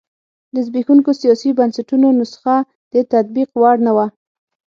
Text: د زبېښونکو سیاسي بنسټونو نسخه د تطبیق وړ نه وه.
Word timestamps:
د 0.53 0.55
زبېښونکو 0.67 1.11
سیاسي 1.21 1.49
بنسټونو 1.59 2.07
نسخه 2.19 2.55
د 2.93 2.95
تطبیق 3.11 3.49
وړ 3.61 3.75
نه 3.87 3.91
وه. 3.95 4.07